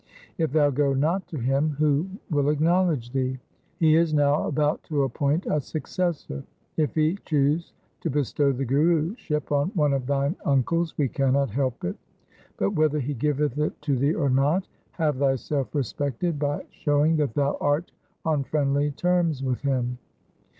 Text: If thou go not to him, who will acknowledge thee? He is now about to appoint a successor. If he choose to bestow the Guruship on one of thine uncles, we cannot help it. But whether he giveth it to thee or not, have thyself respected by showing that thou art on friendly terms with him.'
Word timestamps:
If 0.39 0.51
thou 0.51 0.71
go 0.71 0.95
not 0.95 1.27
to 1.27 1.37
him, 1.37 1.75
who 1.77 2.07
will 2.31 2.49
acknowledge 2.49 3.11
thee? 3.11 3.37
He 3.77 3.95
is 3.95 4.15
now 4.15 4.47
about 4.47 4.81
to 4.85 5.03
appoint 5.03 5.45
a 5.45 5.61
successor. 5.61 6.43
If 6.75 6.95
he 6.95 7.19
choose 7.23 7.73
to 7.99 8.09
bestow 8.09 8.51
the 8.51 8.65
Guruship 8.65 9.51
on 9.51 9.67
one 9.75 9.93
of 9.93 10.07
thine 10.07 10.37
uncles, 10.43 10.97
we 10.97 11.07
cannot 11.07 11.51
help 11.51 11.83
it. 11.85 11.97
But 12.57 12.71
whether 12.71 12.97
he 12.99 13.13
giveth 13.13 13.59
it 13.59 13.79
to 13.83 13.95
thee 13.95 14.15
or 14.15 14.31
not, 14.31 14.67
have 14.93 15.17
thyself 15.17 15.75
respected 15.75 16.39
by 16.39 16.65
showing 16.71 17.15
that 17.17 17.35
thou 17.35 17.55
art 17.61 17.91
on 18.25 18.43
friendly 18.43 18.89
terms 18.93 19.43
with 19.43 19.59
him.' 19.61 19.99